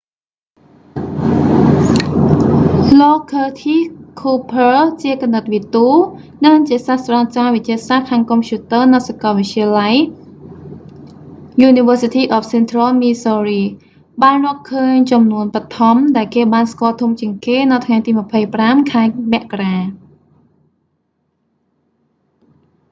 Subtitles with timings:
[2.99, 3.83] លោក curtis cooper ឃើរធីស
[4.19, 4.69] ឃូភើ
[5.03, 5.89] ជាគណិតវិទូ
[6.45, 9.95] និងជាសាស្ត្រាចារ្យវិទ្យាសាស្ត្រខាងកុំព្យូទ័រនៅសាកលវិទ្យាល័យ
[11.71, 13.63] university of central missouri
[14.23, 18.11] បានរកឃើញចំនួនបឋម ដែលគេបានស្គាល់ធំជាងគេ នៅថ្ងៃទី
[18.51, 19.75] 25 ខែមករា